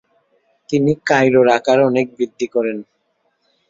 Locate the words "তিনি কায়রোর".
0.69-1.47